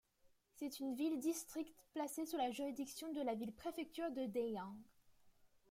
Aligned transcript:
C'est 0.55 0.79
une 0.79 0.95
ville-district 0.95 1.75
placée 1.93 2.25
sous 2.25 2.35
la 2.35 2.49
juridiction 2.49 3.13
de 3.13 3.21
la 3.21 3.35
ville-préfecture 3.35 4.09
de 4.09 4.25
Deyang. 4.25 4.73